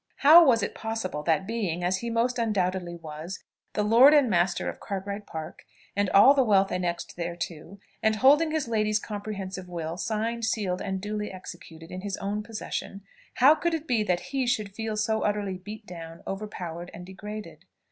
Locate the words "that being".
1.21-1.83